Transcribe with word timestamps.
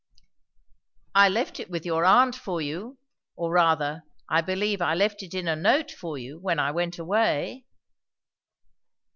"I 1.13 1.29
left 1.29 1.59
it 1.59 1.69
with 1.69 1.85
your 1.85 2.05
aunt 2.05 2.35
for 2.35 2.59
you; 2.59 2.97
or 3.35 3.51
rather, 3.51 4.01
I 4.27 4.41
believe 4.41 4.81
I 4.81 4.95
left 4.95 5.21
it 5.21 5.35
in 5.35 5.47
a 5.47 5.55
note 5.55 5.91
for 5.91 6.17
you, 6.17 6.39
when 6.39 6.57
I 6.57 6.71
went 6.71 6.97
away." 6.97 7.65